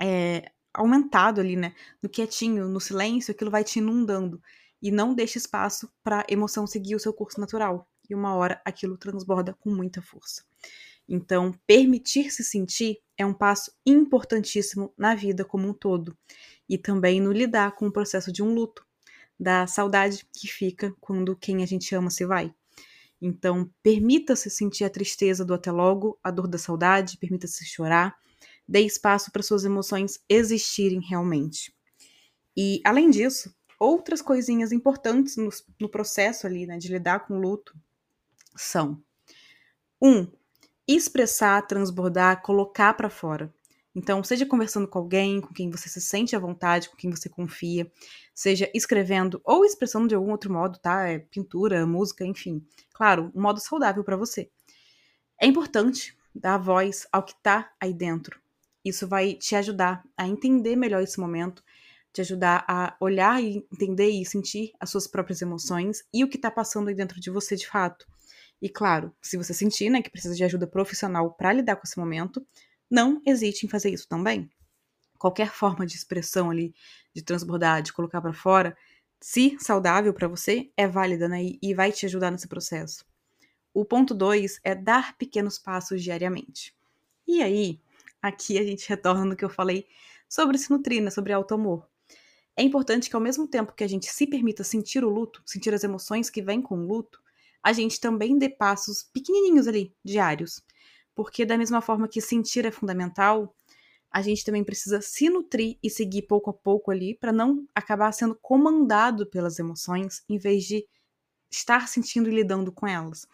é, 0.00 0.51
aumentado 0.74 1.40
ali, 1.40 1.56
né? 1.56 1.74
No 2.02 2.08
quietinho, 2.08 2.68
no 2.68 2.80
silêncio, 2.80 3.32
aquilo 3.32 3.50
vai 3.50 3.64
te 3.64 3.78
inundando. 3.78 4.40
E 4.80 4.90
não 4.90 5.14
deixa 5.14 5.38
espaço 5.38 5.90
para 6.02 6.26
emoção 6.28 6.66
seguir 6.66 6.96
o 6.96 7.00
seu 7.00 7.12
curso 7.12 7.40
natural. 7.40 7.88
E 8.08 8.14
uma 8.14 8.34
hora 8.34 8.60
aquilo 8.64 8.96
transborda 8.96 9.54
com 9.54 9.70
muita 9.70 10.02
força. 10.02 10.42
Então, 11.08 11.52
permitir-se 11.66 12.42
sentir 12.42 12.98
é 13.16 13.26
um 13.26 13.34
passo 13.34 13.72
importantíssimo 13.84 14.92
na 14.96 15.14
vida 15.14 15.44
como 15.44 15.68
um 15.68 15.74
todo. 15.74 16.16
E 16.68 16.78
também 16.78 17.20
no 17.20 17.32
lidar 17.32 17.72
com 17.72 17.86
o 17.86 17.92
processo 17.92 18.32
de 18.32 18.42
um 18.42 18.54
luto 18.54 18.84
da 19.38 19.66
saudade 19.66 20.26
que 20.32 20.46
fica 20.46 20.94
quando 21.00 21.36
quem 21.36 21.62
a 21.62 21.66
gente 21.66 21.94
ama 21.94 22.10
se 22.10 22.24
vai. 22.24 22.54
Então, 23.20 23.70
permita-se 23.82 24.50
sentir 24.50 24.84
a 24.84 24.90
tristeza 24.90 25.44
do 25.44 25.54
até 25.54 25.70
logo, 25.70 26.18
a 26.22 26.30
dor 26.30 26.48
da 26.48 26.58
saudade, 26.58 27.18
permita-se 27.18 27.64
chorar, 27.64 28.16
dê 28.66 28.80
espaço 28.80 29.30
para 29.32 29.42
suas 29.42 29.64
emoções 29.64 30.20
existirem 30.28 31.00
realmente. 31.00 31.74
E, 32.56 32.80
além 32.84 33.10
disso, 33.10 33.54
outras 33.78 34.22
coisinhas 34.22 34.72
importantes 34.72 35.36
no, 35.36 35.48
no 35.80 35.88
processo 35.88 36.46
ali, 36.46 36.66
né, 36.66 36.78
de 36.78 36.88
lidar 36.88 37.20
com 37.26 37.34
o 37.34 37.40
luto, 37.40 37.74
são: 38.56 39.02
um, 40.00 40.26
expressar, 40.86 41.66
transbordar, 41.66 42.42
colocar 42.42 42.94
para 42.94 43.10
fora. 43.10 43.52
Então, 43.94 44.24
seja 44.24 44.46
conversando 44.46 44.88
com 44.88 44.98
alguém 44.98 45.40
com 45.40 45.52
quem 45.52 45.70
você 45.70 45.88
se 45.88 46.00
sente 46.00 46.34
à 46.34 46.38
vontade, 46.38 46.88
com 46.88 46.96
quem 46.96 47.10
você 47.10 47.28
confia, 47.28 47.90
seja 48.34 48.70
escrevendo 48.72 49.40
ou 49.44 49.66
expressando 49.66 50.08
de 50.08 50.14
algum 50.14 50.30
outro 50.30 50.50
modo, 50.50 50.78
tá? 50.78 51.06
É 51.06 51.18
pintura, 51.18 51.86
música, 51.86 52.24
enfim. 52.24 52.66
Claro, 52.94 53.30
um 53.34 53.42
modo 53.42 53.60
saudável 53.60 54.02
para 54.02 54.16
você. 54.16 54.50
É 55.38 55.46
importante 55.46 56.16
dar 56.34 56.56
voz 56.56 57.06
ao 57.12 57.22
que 57.22 57.34
tá 57.42 57.70
aí 57.78 57.92
dentro. 57.92 58.41
Isso 58.84 59.06
vai 59.06 59.34
te 59.34 59.54
ajudar 59.54 60.02
a 60.16 60.26
entender 60.26 60.76
melhor 60.76 61.02
esse 61.02 61.20
momento, 61.20 61.62
te 62.12 62.20
ajudar 62.20 62.64
a 62.68 62.96
olhar 63.00 63.42
e 63.42 63.66
entender 63.72 64.10
e 64.10 64.24
sentir 64.24 64.72
as 64.78 64.90
suas 64.90 65.06
próprias 65.06 65.40
emoções 65.40 66.04
e 66.12 66.22
o 66.22 66.28
que 66.28 66.38
tá 66.38 66.50
passando 66.50 66.88
aí 66.88 66.94
dentro 66.94 67.20
de 67.20 67.30
você 67.30 67.56
de 67.56 67.66
fato. 67.66 68.06
E 68.60 68.68
claro, 68.68 69.12
se 69.20 69.36
você 69.36 69.54
sentir, 69.54 69.90
né, 69.90 70.02
que 70.02 70.10
precisa 70.10 70.34
de 70.34 70.44
ajuda 70.44 70.66
profissional 70.66 71.32
para 71.32 71.52
lidar 71.52 71.76
com 71.76 71.82
esse 71.84 71.98
momento, 71.98 72.46
não 72.90 73.20
hesite 73.26 73.66
em 73.66 73.68
fazer 73.68 73.90
isso 73.90 74.06
também. 74.06 74.50
Qualquer 75.18 75.50
forma 75.50 75.86
de 75.86 75.96
expressão 75.96 76.50
ali, 76.50 76.74
de 77.14 77.22
transbordar, 77.22 77.82
de 77.82 77.92
colocar 77.92 78.20
para 78.20 78.32
fora, 78.32 78.76
se 79.20 79.56
saudável 79.60 80.12
para 80.12 80.28
você, 80.28 80.70
é 80.76 80.86
válida 80.86 81.28
né? 81.28 81.38
e 81.60 81.74
vai 81.74 81.92
te 81.92 82.06
ajudar 82.06 82.30
nesse 82.30 82.48
processo. 82.48 83.04
O 83.72 83.84
ponto 83.84 84.14
2 84.14 84.60
é 84.62 84.74
dar 84.74 85.16
pequenos 85.16 85.58
passos 85.58 86.02
diariamente. 86.02 86.74
E 87.26 87.42
aí, 87.42 87.80
aqui 88.22 88.58
a 88.58 88.62
gente 88.62 88.88
retorna 88.88 89.24
no 89.24 89.36
que 89.36 89.44
eu 89.44 89.50
falei 89.50 89.86
sobre 90.28 90.56
se 90.56 90.70
nutrir, 90.70 91.02
né? 91.02 91.10
sobre 91.10 91.32
auto-amor. 91.32 91.86
É 92.56 92.62
importante 92.62 93.10
que 93.10 93.16
ao 93.16 93.22
mesmo 93.22 93.48
tempo 93.48 93.74
que 93.74 93.82
a 93.82 93.88
gente 93.88 94.06
se 94.06 94.26
permita 94.26 94.62
sentir 94.62 95.04
o 95.04 95.08
luto, 95.08 95.42
sentir 95.44 95.74
as 95.74 95.84
emoções 95.84 96.30
que 96.30 96.42
vêm 96.42 96.62
com 96.62 96.78
o 96.78 96.86
luto, 96.86 97.20
a 97.62 97.72
gente 97.72 98.00
também 98.00 98.38
dê 98.38 98.48
passos 98.48 99.02
pequenininhos 99.02 99.66
ali, 99.66 99.94
diários, 100.04 100.62
porque, 101.14 101.44
da 101.44 101.56
mesma 101.56 101.80
forma 101.80 102.08
que 102.08 102.20
sentir 102.20 102.64
é 102.66 102.70
fundamental, 102.70 103.54
a 104.10 104.20
gente 104.20 104.44
também 104.44 104.62
precisa 104.62 105.00
se 105.00 105.30
nutrir 105.30 105.78
e 105.82 105.88
seguir 105.88 106.22
pouco 106.22 106.50
a 106.50 106.52
pouco 106.52 106.90
ali 106.90 107.14
para 107.14 107.32
não 107.32 107.66
acabar 107.74 108.12
sendo 108.12 108.34
comandado 108.34 109.26
pelas 109.26 109.58
emoções 109.58 110.22
em 110.28 110.36
vez 110.36 110.64
de 110.64 110.86
estar 111.50 111.88
sentindo 111.88 112.28
e 112.28 112.34
lidando 112.34 112.70
com 112.70 112.86
elas. 112.86 113.26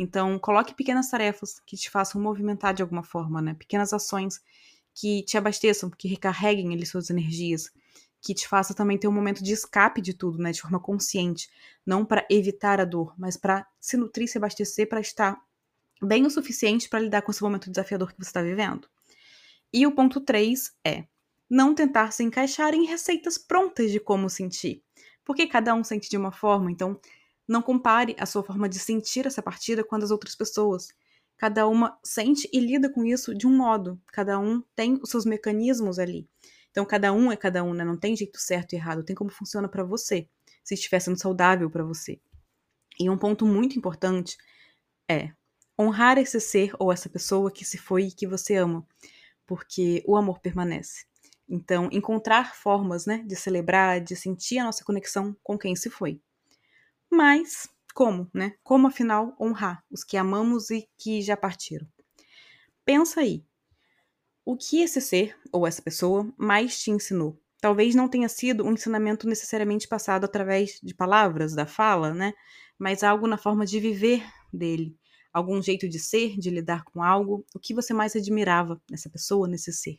Então, 0.00 0.38
coloque 0.38 0.74
pequenas 0.74 1.10
tarefas 1.10 1.60
que 1.66 1.76
te 1.76 1.90
façam 1.90 2.22
movimentar 2.22 2.72
de 2.72 2.82
alguma 2.82 3.02
forma, 3.02 3.42
né? 3.42 3.52
Pequenas 3.52 3.92
ações 3.92 4.40
que 4.94 5.24
te 5.24 5.36
abasteçam, 5.36 5.90
que 5.90 6.06
recarreguem 6.06 6.72
ali 6.72 6.86
suas 6.86 7.10
energias, 7.10 7.72
que 8.22 8.32
te 8.32 8.46
faça 8.46 8.72
também 8.72 8.96
ter 8.96 9.08
um 9.08 9.12
momento 9.12 9.42
de 9.42 9.52
escape 9.52 10.00
de 10.00 10.14
tudo, 10.14 10.38
né? 10.38 10.52
De 10.52 10.62
forma 10.62 10.78
consciente, 10.78 11.50
não 11.84 12.04
para 12.04 12.24
evitar 12.30 12.80
a 12.80 12.84
dor, 12.84 13.12
mas 13.18 13.36
para 13.36 13.66
se 13.80 13.96
nutrir, 13.96 14.28
se 14.28 14.38
abastecer, 14.38 14.88
para 14.88 15.00
estar 15.00 15.36
bem 16.00 16.24
o 16.24 16.30
suficiente 16.30 16.88
para 16.88 17.00
lidar 17.00 17.22
com 17.22 17.32
esse 17.32 17.42
momento 17.42 17.68
desafiador 17.68 18.12
que 18.12 18.22
você 18.22 18.30
está 18.30 18.40
vivendo. 18.40 18.88
E 19.72 19.84
o 19.84 19.90
ponto 19.90 20.20
3 20.20 20.72
é 20.84 21.06
não 21.50 21.74
tentar 21.74 22.12
se 22.12 22.22
encaixar 22.22 22.72
em 22.72 22.86
receitas 22.86 23.36
prontas 23.36 23.90
de 23.90 23.98
como 23.98 24.30
sentir, 24.30 24.80
porque 25.24 25.48
cada 25.48 25.74
um 25.74 25.82
sente 25.82 26.08
de 26.08 26.16
uma 26.16 26.30
forma, 26.30 26.70
então 26.70 27.00
não 27.48 27.62
compare 27.62 28.14
a 28.18 28.26
sua 28.26 28.44
forma 28.44 28.68
de 28.68 28.78
sentir 28.78 29.26
essa 29.26 29.42
partida 29.42 29.82
com 29.82 29.96
a 29.96 29.98
das 29.98 30.10
outras 30.10 30.36
pessoas. 30.36 30.88
Cada 31.38 31.66
uma 31.66 31.98
sente 32.04 32.48
e 32.52 32.60
lida 32.60 32.92
com 32.92 33.04
isso 33.04 33.34
de 33.34 33.46
um 33.46 33.56
modo, 33.56 33.98
cada 34.12 34.38
um 34.38 34.62
tem 34.76 34.98
os 35.02 35.10
seus 35.10 35.24
mecanismos 35.24 35.98
ali. 35.98 36.28
Então 36.70 36.84
cada 36.84 37.12
um 37.12 37.32
é 37.32 37.36
cada 37.36 37.64
um, 37.64 37.72
né? 37.72 37.84
Não 37.84 37.96
tem 37.96 38.14
jeito 38.14 38.38
certo 38.38 38.74
e 38.74 38.76
errado, 38.76 39.02
tem 39.02 39.16
como 39.16 39.30
funciona 39.30 39.68
para 39.68 39.82
você, 39.82 40.28
se 40.62 40.74
estiver 40.74 41.00
sendo 41.00 41.18
saudável 41.18 41.70
para 41.70 41.82
você. 41.84 42.20
E 43.00 43.08
um 43.08 43.16
ponto 43.16 43.46
muito 43.46 43.78
importante 43.78 44.36
é 45.08 45.32
honrar 45.78 46.18
esse 46.18 46.40
ser 46.40 46.72
ou 46.78 46.92
essa 46.92 47.08
pessoa 47.08 47.50
que 47.50 47.64
se 47.64 47.78
foi 47.78 48.04
e 48.06 48.12
que 48.12 48.26
você 48.26 48.56
ama, 48.56 48.86
porque 49.46 50.02
o 50.06 50.16
amor 50.16 50.40
permanece. 50.40 51.06
Então, 51.48 51.88
encontrar 51.90 52.54
formas, 52.54 53.06
né, 53.06 53.24
de 53.26 53.34
celebrar, 53.34 54.00
de 54.02 54.14
sentir 54.14 54.58
a 54.58 54.64
nossa 54.64 54.84
conexão 54.84 55.34
com 55.42 55.56
quem 55.56 55.74
se 55.74 55.88
foi. 55.88 56.20
Mas 57.10 57.68
como, 57.94 58.30
né? 58.32 58.54
Como 58.62 58.86
afinal 58.86 59.36
honrar 59.40 59.82
os 59.90 60.04
que 60.04 60.16
amamos 60.16 60.70
e 60.70 60.88
que 60.96 61.20
já 61.22 61.36
partiram? 61.36 61.86
Pensa 62.84 63.20
aí. 63.20 63.44
O 64.44 64.56
que 64.56 64.80
esse 64.80 65.00
ser 65.00 65.36
ou 65.52 65.66
essa 65.66 65.82
pessoa 65.82 66.32
mais 66.36 66.80
te 66.80 66.90
ensinou? 66.90 67.38
Talvez 67.60 67.94
não 67.94 68.08
tenha 68.08 68.28
sido 68.28 68.64
um 68.64 68.72
ensinamento 68.72 69.28
necessariamente 69.28 69.88
passado 69.88 70.24
através 70.24 70.78
de 70.82 70.94
palavras, 70.94 71.54
da 71.54 71.66
fala, 71.66 72.14
né? 72.14 72.32
Mas 72.78 73.02
algo 73.02 73.26
na 73.26 73.36
forma 73.36 73.66
de 73.66 73.80
viver 73.80 74.24
dele, 74.52 74.96
algum 75.32 75.60
jeito 75.60 75.88
de 75.88 75.98
ser, 75.98 76.38
de 76.38 76.50
lidar 76.50 76.84
com 76.84 77.02
algo, 77.02 77.44
o 77.54 77.58
que 77.58 77.74
você 77.74 77.92
mais 77.92 78.14
admirava 78.14 78.80
nessa 78.90 79.10
pessoa, 79.10 79.48
nesse 79.48 79.72
ser. 79.72 79.98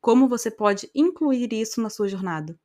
Como 0.00 0.28
você 0.28 0.50
pode 0.50 0.90
incluir 0.94 1.52
isso 1.52 1.80
na 1.80 1.90
sua 1.90 2.08
jornada? 2.08 2.58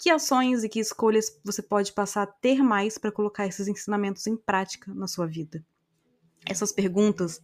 Que 0.00 0.08
ações 0.08 0.64
e 0.64 0.68
que 0.68 0.80
escolhas 0.80 1.38
você 1.44 1.60
pode 1.60 1.92
passar 1.92 2.22
a 2.22 2.26
ter 2.26 2.62
mais 2.62 2.96
para 2.96 3.12
colocar 3.12 3.46
esses 3.46 3.68
ensinamentos 3.68 4.26
em 4.26 4.34
prática 4.34 4.94
na 4.94 5.06
sua 5.06 5.26
vida? 5.26 5.62
Essas 6.46 6.72
perguntas, 6.72 7.42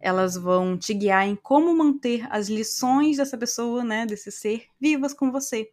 elas 0.00 0.34
vão 0.34 0.76
te 0.76 0.94
guiar 0.94 1.28
em 1.28 1.36
como 1.36 1.72
manter 1.72 2.26
as 2.28 2.48
lições 2.48 3.18
dessa 3.18 3.38
pessoa, 3.38 3.84
né, 3.84 4.04
desse 4.04 4.32
ser, 4.32 4.64
vivas 4.80 5.14
com 5.14 5.30
você. 5.30 5.70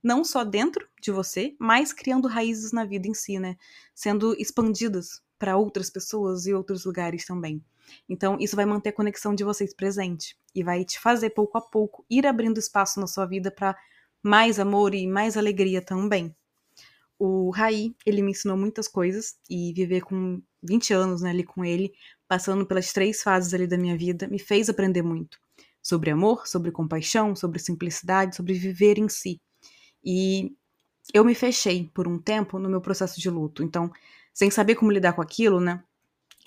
Não 0.00 0.22
só 0.22 0.44
dentro 0.44 0.86
de 1.00 1.10
você, 1.10 1.56
mas 1.58 1.92
criando 1.92 2.28
raízes 2.28 2.70
na 2.70 2.84
vida 2.84 3.08
em 3.08 3.14
si, 3.14 3.40
né? 3.40 3.56
Sendo 3.92 4.36
expandidas 4.40 5.20
para 5.36 5.56
outras 5.56 5.90
pessoas 5.90 6.46
e 6.46 6.54
outros 6.54 6.84
lugares 6.84 7.24
também. 7.24 7.60
Então, 8.08 8.36
isso 8.38 8.54
vai 8.54 8.64
manter 8.64 8.90
a 8.90 8.92
conexão 8.92 9.34
de 9.34 9.42
vocês 9.42 9.74
presente 9.74 10.38
e 10.54 10.62
vai 10.62 10.84
te 10.84 11.00
fazer 11.00 11.30
pouco 11.30 11.58
a 11.58 11.60
pouco 11.60 12.04
ir 12.08 12.24
abrindo 12.24 12.58
espaço 12.58 13.00
na 13.00 13.08
sua 13.08 13.26
vida 13.26 13.50
para 13.50 13.76
mais 14.22 14.58
amor 14.58 14.94
e 14.94 15.06
mais 15.06 15.36
alegria 15.36 15.82
também. 15.82 16.34
O 17.18 17.50
Rai, 17.50 17.94
ele 18.04 18.22
me 18.22 18.32
ensinou 18.32 18.56
muitas 18.56 18.88
coisas 18.88 19.36
e 19.48 19.72
viver 19.72 20.02
com 20.02 20.42
20 20.62 20.92
anos 20.92 21.22
né, 21.22 21.30
ali 21.30 21.44
com 21.44 21.64
ele, 21.64 21.92
passando 22.26 22.66
pelas 22.66 22.92
três 22.92 23.22
fases 23.22 23.52
ali 23.54 23.66
da 23.66 23.76
minha 23.76 23.96
vida, 23.96 24.26
me 24.28 24.38
fez 24.38 24.68
aprender 24.68 25.02
muito 25.02 25.38
sobre 25.82 26.10
amor, 26.10 26.46
sobre 26.46 26.70
compaixão, 26.70 27.34
sobre 27.34 27.58
simplicidade, 27.58 28.36
sobre 28.36 28.54
viver 28.54 28.98
em 28.98 29.08
si. 29.08 29.40
E 30.04 30.52
eu 31.12 31.24
me 31.24 31.34
fechei 31.34 31.90
por 31.92 32.06
um 32.06 32.18
tempo 32.18 32.58
no 32.58 32.68
meu 32.68 32.80
processo 32.80 33.20
de 33.20 33.28
luto. 33.28 33.62
Então, 33.62 33.90
sem 34.32 34.50
saber 34.50 34.76
como 34.76 34.92
lidar 34.92 35.12
com 35.12 35.20
aquilo, 35.22 35.60
né? 35.60 35.82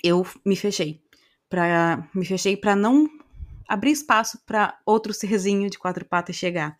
Eu 0.03 0.25
me 0.45 0.55
fechei 0.55 1.01
para 1.49 2.09
me 2.13 2.25
fechei 2.25 2.57
para 2.57 2.75
não 2.75 3.09
abrir 3.67 3.91
espaço 3.91 4.39
para 4.45 4.77
outro 4.85 5.13
serzinho 5.13 5.69
de 5.69 5.77
quatro 5.77 6.05
patas 6.05 6.35
chegar. 6.35 6.77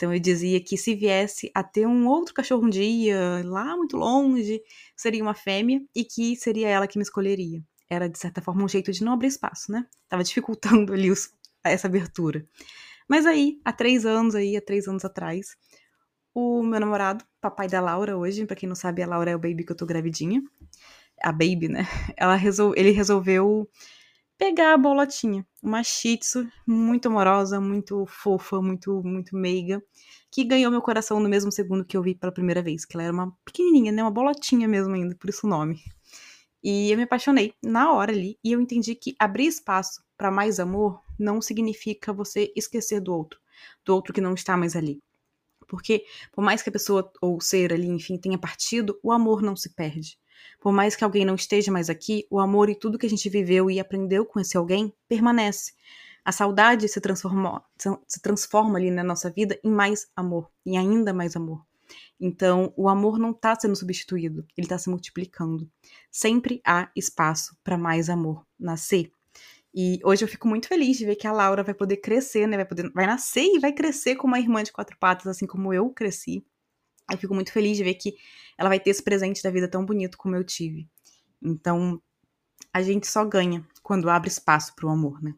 Então 0.00 0.14
eu 0.14 0.18
dizia 0.18 0.58
que 0.64 0.78
se 0.78 0.94
viesse 0.94 1.50
a 1.54 1.62
ter 1.62 1.86
um 1.86 2.08
outro 2.08 2.32
cachorro 2.32 2.64
um 2.64 2.70
dia, 2.70 3.42
lá 3.44 3.76
muito 3.76 3.98
longe, 3.98 4.62
seria 4.96 5.22
uma 5.22 5.34
fêmea 5.34 5.82
e 5.94 6.06
que 6.06 6.34
seria 6.36 6.70
ela 6.70 6.86
que 6.86 6.96
me 6.96 7.02
escolheria. 7.02 7.62
Era, 7.86 8.08
de 8.08 8.18
certa 8.18 8.40
forma, 8.40 8.64
um 8.64 8.68
jeito 8.68 8.90
de 8.90 9.04
não 9.04 9.12
abrir 9.12 9.26
espaço, 9.26 9.70
né? 9.70 9.86
Tava 10.08 10.24
dificultando 10.24 10.90
ali 10.94 11.10
os, 11.10 11.28
essa 11.62 11.86
abertura. 11.86 12.46
Mas 13.06 13.26
aí, 13.26 13.60
há 13.62 13.74
três 13.74 14.06
anos 14.06 14.34
aí, 14.34 14.56
há 14.56 14.62
três 14.62 14.88
anos 14.88 15.04
atrás, 15.04 15.54
o 16.32 16.62
meu 16.62 16.80
namorado, 16.80 17.22
papai 17.38 17.68
da 17.68 17.82
Laura 17.82 18.16
hoje, 18.16 18.46
para 18.46 18.56
quem 18.56 18.66
não 18.66 18.76
sabe, 18.76 19.02
a 19.02 19.06
Laura 19.06 19.32
é 19.32 19.36
o 19.36 19.38
baby 19.38 19.66
que 19.66 19.72
eu 19.72 19.76
tô 19.76 19.84
gravidinha. 19.84 20.42
A 21.22 21.30
baby, 21.30 21.68
né? 21.68 21.82
Ela 22.16 22.36
resol... 22.36 22.72
Ele 22.74 22.90
resolveu 22.90 23.68
pegar 24.40 24.72
a 24.72 24.78
bolotinha, 24.78 25.46
uma 25.62 25.82
shih 25.84 26.16
tzu 26.16 26.48
muito 26.66 27.08
amorosa, 27.08 27.60
muito 27.60 28.06
fofa, 28.06 28.62
muito 28.62 29.02
muito 29.04 29.36
meiga, 29.36 29.82
que 30.30 30.44
ganhou 30.44 30.70
meu 30.70 30.80
coração 30.80 31.20
no 31.20 31.28
mesmo 31.28 31.52
segundo 31.52 31.84
que 31.84 31.94
eu 31.94 32.02
vi 32.02 32.14
pela 32.14 32.32
primeira 32.32 32.62
vez, 32.62 32.86
que 32.86 32.96
ela 32.96 33.02
era 33.04 33.12
uma 33.12 33.36
pequenininha, 33.44 33.92
né, 33.92 34.02
uma 34.02 34.10
bolotinha 34.10 34.66
mesmo 34.66 34.94
ainda, 34.94 35.14
por 35.14 35.28
isso 35.28 35.46
o 35.46 35.50
nome. 35.50 35.82
E 36.64 36.90
eu 36.90 36.96
me 36.96 37.02
apaixonei 37.02 37.52
na 37.62 37.92
hora 37.92 38.12
ali 38.12 38.38
e 38.42 38.52
eu 38.52 38.60
entendi 38.62 38.94
que 38.94 39.14
abrir 39.18 39.46
espaço 39.46 40.02
para 40.16 40.30
mais 40.30 40.58
amor 40.58 41.02
não 41.18 41.42
significa 41.42 42.10
você 42.10 42.50
esquecer 42.56 43.00
do 43.00 43.14
outro, 43.14 43.38
do 43.84 43.94
outro 43.94 44.14
que 44.14 44.22
não 44.22 44.32
está 44.32 44.56
mais 44.56 44.74
ali. 44.74 45.02
Porque 45.68 46.04
por 46.32 46.42
mais 46.42 46.62
que 46.62 46.70
a 46.70 46.72
pessoa 46.72 47.12
ou 47.20 47.40
ser 47.42 47.74
ali, 47.74 47.88
enfim, 47.88 48.16
tenha 48.16 48.38
partido, 48.38 48.98
o 49.02 49.12
amor 49.12 49.42
não 49.42 49.54
se 49.54 49.74
perde. 49.74 50.18
Por 50.60 50.72
mais 50.72 50.94
que 50.94 51.04
alguém 51.04 51.24
não 51.24 51.34
esteja 51.34 51.72
mais 51.72 51.88
aqui, 51.88 52.26
o 52.30 52.38
amor 52.38 52.68
e 52.68 52.74
tudo 52.74 52.98
que 52.98 53.06
a 53.06 53.10
gente 53.10 53.28
viveu 53.28 53.70
e 53.70 53.80
aprendeu 53.80 54.24
com 54.24 54.40
esse 54.40 54.56
alguém 54.56 54.92
permanece. 55.08 55.72
A 56.24 56.32
saudade 56.32 56.86
se, 56.88 57.00
se 58.06 58.20
transforma 58.20 58.78
ali 58.78 58.90
na 58.90 59.02
nossa 59.02 59.30
vida 59.30 59.58
em 59.64 59.70
mais 59.70 60.08
amor, 60.14 60.50
em 60.66 60.76
ainda 60.76 61.12
mais 61.12 61.34
amor. 61.34 61.64
Então, 62.20 62.72
o 62.76 62.88
amor 62.88 63.18
não 63.18 63.30
está 63.30 63.58
sendo 63.58 63.74
substituído, 63.74 64.46
ele 64.56 64.66
está 64.66 64.78
se 64.78 64.90
multiplicando. 64.90 65.68
Sempre 66.10 66.60
há 66.66 66.90
espaço 66.94 67.56
para 67.64 67.78
mais 67.78 68.10
amor 68.10 68.46
nascer. 68.58 69.10
E 69.74 70.00
hoje 70.04 70.24
eu 70.24 70.28
fico 70.28 70.48
muito 70.48 70.66
feliz 70.66 70.98
de 70.98 71.06
ver 71.06 71.16
que 71.16 71.26
a 71.26 71.32
Laura 71.32 71.62
vai 71.62 71.74
poder 71.74 71.98
crescer, 71.98 72.46
né? 72.46 72.56
Vai, 72.56 72.66
poder, 72.66 72.90
vai 72.92 73.06
nascer 73.06 73.44
e 73.44 73.58
vai 73.58 73.72
crescer 73.72 74.16
como 74.16 74.34
uma 74.34 74.40
irmã 74.40 74.62
de 74.62 74.72
quatro 74.72 74.96
patas, 74.98 75.26
assim 75.28 75.46
como 75.46 75.72
eu 75.72 75.88
cresci. 75.90 76.44
Eu 77.10 77.18
fico 77.18 77.34
muito 77.34 77.52
feliz 77.52 77.76
de 77.76 77.84
ver 77.84 77.94
que 77.94 78.14
ela 78.60 78.68
vai 78.68 78.78
ter 78.78 78.90
esse 78.90 79.02
presente 79.02 79.42
da 79.42 79.50
vida 79.50 79.66
tão 79.66 79.86
bonito 79.86 80.18
como 80.18 80.36
eu 80.36 80.44
tive. 80.44 80.86
Então, 81.42 81.98
a 82.70 82.82
gente 82.82 83.06
só 83.06 83.24
ganha 83.24 83.66
quando 83.82 84.10
abre 84.10 84.28
espaço 84.28 84.74
para 84.76 84.86
o 84.86 84.90
amor, 84.90 85.22
né? 85.22 85.34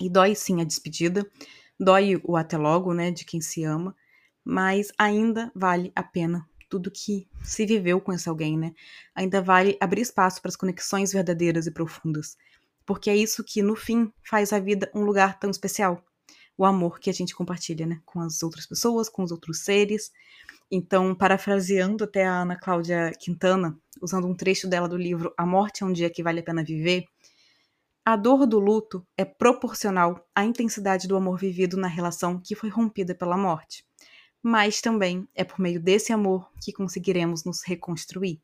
E 0.00 0.08
dói 0.08 0.34
sim 0.34 0.62
a 0.62 0.64
despedida, 0.64 1.30
dói 1.78 2.18
o 2.24 2.38
até 2.38 2.56
logo, 2.56 2.94
né, 2.94 3.10
de 3.10 3.26
quem 3.26 3.42
se 3.42 3.64
ama, 3.64 3.94
mas 4.42 4.90
ainda 4.96 5.52
vale 5.54 5.92
a 5.94 6.02
pena 6.02 6.48
tudo 6.70 6.90
que 6.90 7.28
se 7.44 7.66
viveu 7.66 8.00
com 8.00 8.14
esse 8.14 8.30
alguém, 8.30 8.56
né? 8.56 8.72
Ainda 9.14 9.42
vale 9.42 9.76
abrir 9.78 10.00
espaço 10.00 10.40
para 10.40 10.48
as 10.48 10.56
conexões 10.56 11.12
verdadeiras 11.12 11.66
e 11.66 11.70
profundas, 11.70 12.34
porque 12.86 13.10
é 13.10 13.16
isso 13.16 13.44
que 13.44 13.60
no 13.60 13.76
fim 13.76 14.10
faz 14.22 14.54
a 14.54 14.58
vida 14.58 14.90
um 14.94 15.02
lugar 15.02 15.38
tão 15.38 15.50
especial. 15.50 16.02
O 16.56 16.64
amor 16.64 16.98
que 16.98 17.10
a 17.10 17.12
gente 17.12 17.34
compartilha, 17.34 17.86
né, 17.86 18.00
com 18.06 18.20
as 18.20 18.42
outras 18.42 18.66
pessoas, 18.66 19.10
com 19.10 19.22
os 19.22 19.30
outros 19.30 19.60
seres. 19.60 20.10
Então, 20.70 21.14
parafraseando 21.14 22.04
até 22.04 22.26
a 22.26 22.42
Ana 22.42 22.56
Cláudia 22.56 23.12
Quintana, 23.18 23.78
usando 24.02 24.26
um 24.26 24.34
trecho 24.34 24.68
dela 24.68 24.88
do 24.88 24.96
livro 24.96 25.32
A 25.36 25.46
Morte 25.46 25.82
é 25.82 25.86
um 25.86 25.92
Dia 25.92 26.10
que 26.10 26.22
Vale 26.22 26.40
a 26.40 26.42
Pena 26.42 26.62
Viver, 26.62 27.04
a 28.04 28.16
dor 28.16 28.46
do 28.46 28.58
luto 28.58 29.06
é 29.18 29.24
proporcional 29.24 30.26
à 30.34 30.42
intensidade 30.42 31.06
do 31.06 31.14
amor 31.14 31.38
vivido 31.38 31.76
na 31.76 31.88
relação 31.88 32.40
que 32.40 32.54
foi 32.54 32.70
rompida 32.70 33.14
pela 33.14 33.36
morte. 33.36 33.84
Mas 34.42 34.80
também 34.80 35.28
é 35.34 35.44
por 35.44 35.60
meio 35.60 35.78
desse 35.78 36.10
amor 36.10 36.50
que 36.62 36.72
conseguiremos 36.72 37.44
nos 37.44 37.62
reconstruir. 37.62 38.40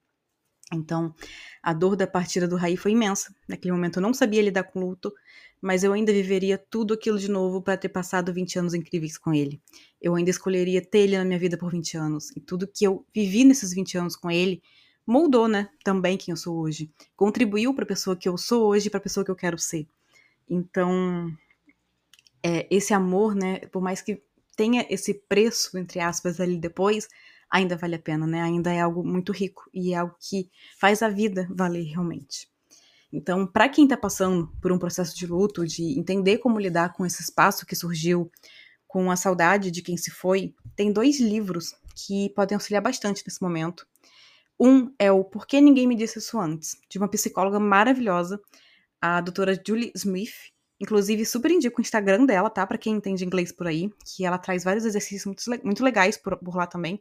Então, 0.75 1.14
a 1.62 1.73
dor 1.73 1.97
da 1.97 2.07
partida 2.07 2.47
do 2.47 2.57
Raí 2.57 2.76
foi 2.76 2.93
imensa. 2.93 3.35
Naquele 3.49 3.73
momento 3.73 3.99
eu 3.99 4.02
não 4.02 4.12
sabia 4.12 4.43
lidar 4.43 4.64
com 4.64 4.81
luto, 4.81 5.12
mas 5.61 5.83
eu 5.83 5.93
ainda 5.93 6.12
viveria 6.12 6.59
tudo 6.59 6.93
aquilo 6.95 7.19
de 7.19 7.31
novo 7.31 7.62
para 7.62 7.76
ter 7.76 7.88
passado 7.88 8.33
20 8.33 8.59
anos 8.59 8.75
incríveis 8.75 9.16
com 9.16 9.33
ele. 9.33 9.61
Eu 10.00 10.14
ainda 10.14 10.31
escolheria 10.31 10.83
ter 10.83 10.99
ele 11.00 11.16
na 11.16 11.25
minha 11.25 11.38
vida 11.38 11.57
por 11.57 11.71
20 11.71 11.97
anos. 11.97 12.31
E 12.37 12.40
tudo 12.40 12.69
que 12.69 12.87
eu 12.87 13.07
vivi 13.14 13.45
nesses 13.45 13.73
20 13.73 13.97
anos 13.97 14.16
com 14.16 14.31
ele 14.31 14.62
moldou, 15.07 15.49
né, 15.49 15.69
também 15.85 16.16
quem 16.16 16.33
eu 16.33 16.37
sou 16.37 16.57
hoje. 16.59 16.90
Contribuiu 17.16 17.75
para 17.75 17.85
a 17.85 17.88
pessoa 17.88 18.16
que 18.16 18.28
eu 18.28 18.37
sou 18.38 18.66
hoje, 18.66 18.90
para 18.90 18.99
a 18.99 19.02
pessoa 19.02 19.25
que 19.25 19.31
eu 19.31 19.37
quero 19.37 19.59
ser. 19.59 19.87
Então, 20.49 21.31
é, 22.43 22.66
esse 22.71 22.93
amor, 22.93 23.35
né, 23.35 23.61
por 23.71 23.83
mais 23.83 24.00
que 24.00 24.23
tenha 24.57 24.87
esse 24.88 25.14
preço, 25.14 25.76
entre 25.76 26.00
aspas, 26.00 26.40
ali 26.40 26.59
depois, 26.59 27.09
ainda 27.50 27.76
vale 27.76 27.94
a 27.96 27.98
pena, 27.98 28.26
né? 28.26 28.42
Ainda 28.42 28.72
é 28.72 28.80
algo 28.80 29.04
muito 29.04 29.32
rico 29.32 29.68
e 29.72 29.92
é 29.92 29.96
algo 29.96 30.14
que 30.20 30.50
faz 30.78 31.02
a 31.02 31.08
vida 31.08 31.48
valer 31.50 31.84
realmente. 31.84 32.48
Então, 33.12 33.46
para 33.46 33.68
quem 33.68 33.84
está 33.84 33.96
passando 33.96 34.52
por 34.60 34.72
um 34.72 34.78
processo 34.78 35.16
de 35.16 35.26
luto, 35.26 35.66
de 35.66 35.98
entender 35.98 36.38
como 36.38 36.58
lidar 36.58 36.92
com 36.92 37.06
esse 37.06 37.22
espaço 37.22 37.64
que 37.64 37.76
surgiu, 37.76 38.30
com 38.88 39.10
a 39.10 39.16
saudade 39.16 39.70
de 39.70 39.82
quem 39.82 39.96
se 39.96 40.10
foi, 40.10 40.54
tem 40.74 40.92
dois 40.92 41.20
livros 41.20 41.74
que 41.94 42.30
podem 42.30 42.56
auxiliar 42.56 42.82
bastante 42.82 43.22
nesse 43.24 43.40
momento. 43.40 43.86
Um 44.58 44.92
é 44.98 45.10
o 45.12 45.24
Por 45.24 45.46
que 45.46 45.60
Ninguém 45.60 45.86
Me 45.86 45.96
Disse 45.96 46.18
Isso 46.18 46.38
Antes, 46.38 46.76
de 46.88 46.98
uma 46.98 47.08
psicóloga 47.08 47.58
maravilhosa, 47.60 48.40
a 49.00 49.20
doutora 49.20 49.60
Julie 49.64 49.92
Smith, 49.94 50.54
Inclusive, 50.80 51.24
super 51.24 51.50
indico 51.50 51.80
o 51.80 51.82
Instagram 51.82 52.26
dela, 52.26 52.50
tá? 52.50 52.66
Para 52.66 52.78
quem 52.78 52.96
entende 52.96 53.24
inglês 53.24 53.52
por 53.52 53.66
aí, 53.66 53.90
que 54.04 54.24
ela 54.24 54.38
traz 54.38 54.64
vários 54.64 54.84
exercícios 54.84 55.24
muito, 55.62 55.82
legais 55.84 56.16
por, 56.16 56.36
por 56.36 56.56
lá 56.56 56.66
também. 56.66 57.00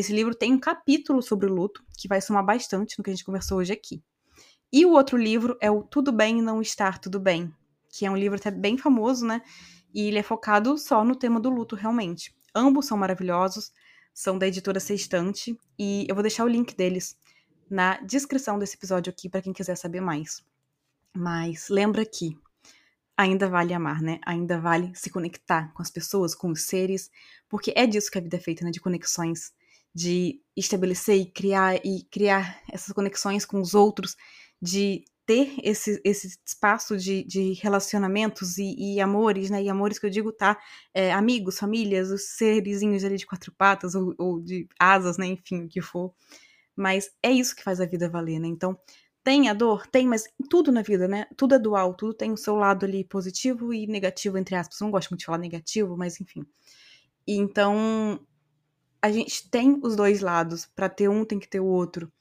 Esse 0.00 0.14
livro 0.14 0.34
tem 0.34 0.54
um 0.54 0.58
capítulo 0.58 1.20
sobre 1.20 1.44
o 1.44 1.52
luto, 1.52 1.84
que 1.94 2.08
vai 2.08 2.22
somar 2.22 2.42
bastante 2.42 2.96
no 2.96 3.04
que 3.04 3.10
a 3.10 3.12
gente 3.12 3.22
conversou 3.22 3.58
hoje 3.58 3.74
aqui. 3.74 4.02
E 4.72 4.86
o 4.86 4.92
outro 4.92 5.14
livro 5.14 5.58
é 5.60 5.70
o 5.70 5.82
Tudo 5.82 6.10
Bem 6.10 6.40
Não 6.40 6.62
Estar 6.62 6.98
Tudo 6.98 7.20
Bem, 7.20 7.54
que 7.90 8.06
é 8.06 8.10
um 8.10 8.16
livro 8.16 8.38
até 8.38 8.50
bem 8.50 8.78
famoso, 8.78 9.26
né? 9.26 9.42
E 9.92 10.08
ele 10.08 10.18
é 10.18 10.22
focado 10.22 10.78
só 10.78 11.04
no 11.04 11.14
tema 11.14 11.38
do 11.38 11.50
luto, 11.50 11.76
realmente. 11.76 12.34
Ambos 12.54 12.86
são 12.86 12.96
maravilhosos, 12.96 13.74
são 14.14 14.38
da 14.38 14.48
editora 14.48 14.80
Sextante, 14.80 15.54
e 15.78 16.06
eu 16.08 16.14
vou 16.14 16.22
deixar 16.22 16.44
o 16.44 16.48
link 16.48 16.74
deles 16.74 17.14
na 17.68 18.00
descrição 18.00 18.58
desse 18.58 18.76
episódio 18.76 19.10
aqui 19.10 19.28
para 19.28 19.42
quem 19.42 19.52
quiser 19.52 19.76
saber 19.76 20.00
mais. 20.00 20.42
Mas 21.14 21.68
lembra 21.68 22.06
que 22.06 22.38
ainda 23.14 23.50
vale 23.50 23.74
amar, 23.74 24.00
né? 24.00 24.18
Ainda 24.24 24.58
vale 24.58 24.94
se 24.94 25.10
conectar 25.10 25.70
com 25.74 25.82
as 25.82 25.90
pessoas, 25.90 26.34
com 26.34 26.50
os 26.50 26.62
seres, 26.62 27.10
porque 27.50 27.70
é 27.76 27.86
disso 27.86 28.10
que 28.10 28.16
a 28.16 28.22
vida 28.22 28.38
é 28.38 28.40
feita, 28.40 28.64
né? 28.64 28.70
De 28.70 28.80
conexões, 28.80 29.52
de 29.94 30.40
estabelecer 30.56 31.16
e 31.16 31.26
criar 31.26 31.76
e 31.84 32.04
criar 32.10 32.60
essas 32.70 32.92
conexões 32.92 33.44
com 33.44 33.60
os 33.60 33.74
outros, 33.74 34.16
de 34.60 35.04
ter 35.30 35.54
esse, 35.62 36.00
esse 36.04 36.38
espaço 36.44 36.96
de, 36.96 37.22
de 37.22 37.52
relacionamentos 37.52 38.58
e, 38.58 38.74
e, 38.76 39.00
amores, 39.00 39.48
né? 39.48 39.62
E 39.62 39.68
amores 39.68 39.96
que 39.96 40.06
eu 40.06 40.10
digo, 40.10 40.32
tá? 40.32 40.58
É, 40.92 41.12
amigos, 41.12 41.56
famílias, 41.56 42.10
os 42.10 42.30
serizinhos 42.36 43.04
ali 43.04 43.16
de 43.16 43.26
quatro 43.26 43.52
patas 43.52 43.94
ou, 43.94 44.12
ou 44.18 44.40
de 44.40 44.68
asas, 44.78 45.16
né? 45.16 45.26
Enfim, 45.26 45.64
o 45.64 45.68
que 45.68 45.80
for. 45.80 46.12
Mas 46.74 47.10
é 47.22 47.30
isso 47.30 47.54
que 47.54 47.62
faz 47.62 47.80
a 47.80 47.86
vida 47.86 48.08
valer, 48.08 48.40
né? 48.40 48.48
Então, 48.48 48.76
tem 49.22 49.48
a 49.48 49.54
dor? 49.54 49.86
Tem, 49.86 50.06
mas 50.06 50.24
tudo 50.50 50.72
na 50.72 50.82
vida, 50.82 51.06
né? 51.06 51.26
Tudo 51.36 51.54
é 51.54 51.58
dual, 51.60 51.94
tudo 51.94 52.12
tem 52.12 52.32
o 52.32 52.36
seu 52.36 52.56
lado 52.56 52.84
ali 52.84 53.04
positivo 53.04 53.72
e 53.72 53.86
negativo, 53.86 54.36
entre 54.36 54.56
aspas. 54.56 54.80
Não 54.80 54.90
gosto 54.90 55.10
muito 55.10 55.20
de 55.20 55.26
falar 55.26 55.38
negativo, 55.38 55.96
mas 55.96 56.20
enfim. 56.20 56.44
E 57.24 57.36
então, 57.36 58.18
a 59.02 59.10
gente 59.10 59.48
tem 59.50 59.78
os 59.82 59.96
dois 59.96 60.20
lados. 60.20 60.66
Para 60.66 60.88
ter 60.88 61.08
um, 61.08 61.24
tem 61.24 61.38
que 61.38 61.48
ter 61.48 61.60
o 61.60 61.66
outro. 61.66 62.12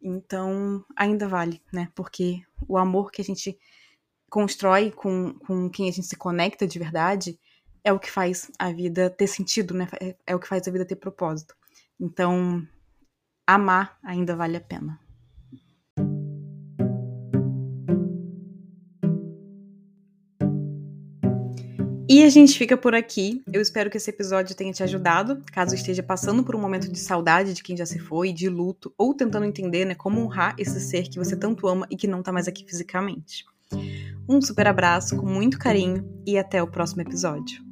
Então, 0.00 0.84
ainda 0.96 1.26
vale, 1.26 1.60
né? 1.72 1.90
Porque 1.94 2.42
o 2.68 2.78
amor 2.78 3.10
que 3.10 3.20
a 3.20 3.24
gente 3.24 3.58
constrói 4.30 4.90
com, 4.90 5.34
com 5.34 5.68
quem 5.70 5.88
a 5.88 5.92
gente 5.92 6.06
se 6.06 6.16
conecta 6.16 6.66
de 6.66 6.78
verdade 6.78 7.38
é 7.82 7.92
o 7.92 7.98
que 7.98 8.10
faz 8.10 8.50
a 8.58 8.70
vida 8.72 9.10
ter 9.10 9.26
sentido, 9.26 9.74
né? 9.74 9.88
É, 10.00 10.16
é 10.26 10.34
o 10.36 10.38
que 10.38 10.48
faz 10.48 10.66
a 10.68 10.70
vida 10.70 10.84
ter 10.84 10.96
propósito. 10.96 11.56
Então, 11.98 12.66
amar 13.46 13.98
ainda 14.02 14.36
vale 14.36 14.56
a 14.56 14.60
pena. 14.60 15.00
E 22.10 22.22
a 22.22 22.30
gente 22.30 22.56
fica 22.56 22.74
por 22.74 22.94
aqui. 22.94 23.42
Eu 23.52 23.60
espero 23.60 23.90
que 23.90 23.98
esse 23.98 24.08
episódio 24.08 24.56
tenha 24.56 24.72
te 24.72 24.82
ajudado, 24.82 25.42
caso 25.52 25.74
esteja 25.74 26.02
passando 26.02 26.42
por 26.42 26.56
um 26.56 26.58
momento 26.58 26.90
de 26.90 26.98
saudade 26.98 27.52
de 27.52 27.62
quem 27.62 27.76
já 27.76 27.84
se 27.84 27.98
foi, 27.98 28.32
de 28.32 28.48
luto, 28.48 28.94
ou 28.96 29.12
tentando 29.12 29.44
entender 29.44 29.84
né, 29.84 29.94
como 29.94 30.22
honrar 30.22 30.54
esse 30.56 30.80
ser 30.80 31.02
que 31.02 31.18
você 31.18 31.36
tanto 31.36 31.68
ama 31.68 31.86
e 31.90 31.96
que 31.96 32.06
não 32.06 32.22
tá 32.22 32.32
mais 32.32 32.48
aqui 32.48 32.64
fisicamente. 32.64 33.44
Um 34.26 34.40
super 34.40 34.66
abraço, 34.66 35.18
com 35.18 35.26
muito 35.26 35.58
carinho, 35.58 36.08
e 36.26 36.38
até 36.38 36.62
o 36.62 36.66
próximo 36.66 37.02
episódio. 37.02 37.67